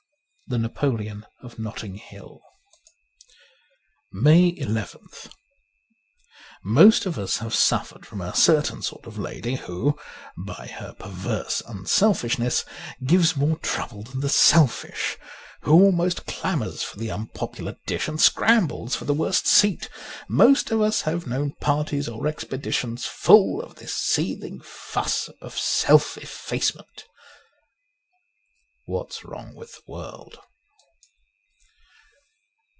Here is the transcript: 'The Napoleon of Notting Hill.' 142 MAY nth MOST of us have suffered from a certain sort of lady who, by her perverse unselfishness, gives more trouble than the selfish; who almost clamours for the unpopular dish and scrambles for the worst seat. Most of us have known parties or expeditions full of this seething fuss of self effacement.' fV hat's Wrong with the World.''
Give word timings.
'The 0.51 0.57
Napoleon 0.57 1.25
of 1.41 1.57
Notting 1.57 1.95
Hill.' 1.95 2.41
142 4.11 4.11
MAY 4.69 4.81
nth 4.81 5.29
MOST 6.61 7.05
of 7.05 7.17
us 7.17 7.37
have 7.37 7.55
suffered 7.55 8.05
from 8.05 8.19
a 8.19 8.35
certain 8.35 8.81
sort 8.81 9.07
of 9.07 9.17
lady 9.17 9.55
who, 9.55 9.97
by 10.37 10.67
her 10.77 10.91
perverse 10.99 11.61
unselfishness, 11.65 12.65
gives 13.05 13.37
more 13.37 13.59
trouble 13.59 14.03
than 14.03 14.19
the 14.19 14.27
selfish; 14.27 15.17
who 15.61 15.71
almost 15.71 16.25
clamours 16.25 16.83
for 16.83 16.99
the 16.99 17.09
unpopular 17.11 17.77
dish 17.87 18.09
and 18.09 18.19
scrambles 18.19 18.93
for 18.93 19.05
the 19.05 19.13
worst 19.13 19.47
seat. 19.47 19.87
Most 20.27 20.69
of 20.69 20.81
us 20.81 21.03
have 21.03 21.25
known 21.27 21.53
parties 21.61 22.09
or 22.09 22.27
expeditions 22.27 23.05
full 23.05 23.61
of 23.61 23.75
this 23.75 23.93
seething 23.95 24.59
fuss 24.59 25.29
of 25.41 25.57
self 25.57 26.17
effacement.' 26.17 27.05
fV 28.91 28.97
hat's 29.05 29.23
Wrong 29.23 29.53
with 29.55 29.71
the 29.73 29.81
World.'' 29.91 30.39